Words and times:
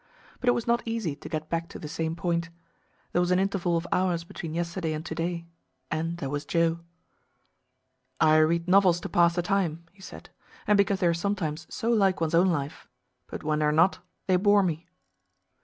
But 0.39 0.47
it 0.47 0.53
was 0.53 0.65
not 0.65 0.81
easy 0.87 1.15
to 1.15 1.29
get 1.29 1.47
back 1.47 1.69
to 1.69 1.77
the 1.77 1.87
same 1.87 2.15
point. 2.15 2.49
There 3.11 3.21
was 3.21 3.29
an 3.29 3.37
interval 3.37 3.77
of 3.77 3.85
hours 3.91 4.23
between 4.23 4.55
yesterday 4.55 4.93
and 4.93 5.05
to 5.05 5.13
day 5.13 5.45
and 5.91 6.17
there 6.17 6.31
was 6.31 6.43
Joe. 6.43 6.79
"I 8.19 8.37
read 8.37 8.67
novels 8.67 8.99
to 9.01 9.09
pass 9.09 9.35
the 9.35 9.43
time," 9.43 9.83
he 9.91 10.01
said, 10.01 10.31
"and 10.65 10.75
because 10.75 11.01
they 11.01 11.05
are 11.07 11.13
sometimes 11.13 11.67
so 11.69 11.91
like 11.91 12.19
one's 12.19 12.33
own 12.33 12.47
life. 12.49 12.87
But 13.27 13.43
when 13.43 13.59
they 13.59 13.65
are 13.65 13.71
not, 13.71 13.99
they 14.25 14.37
bore 14.37 14.63
me." 14.63 14.87